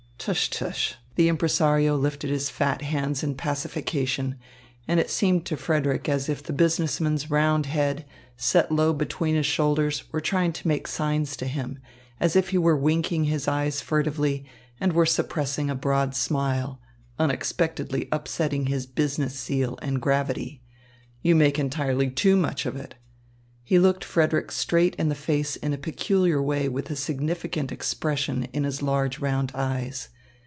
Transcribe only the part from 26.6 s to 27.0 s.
with a